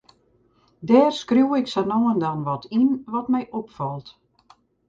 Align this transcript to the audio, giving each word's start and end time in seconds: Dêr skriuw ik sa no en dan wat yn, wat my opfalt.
Dêr 0.87 1.11
skriuw 1.21 1.51
ik 1.59 1.67
sa 1.73 1.81
no 1.89 1.99
en 2.11 2.19
dan 2.23 2.39
wat 2.47 2.63
yn, 2.79 2.89
wat 3.13 3.27
my 3.33 3.43
opfalt. 3.59 4.07